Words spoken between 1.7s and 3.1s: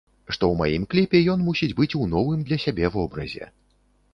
быць у новым для сябе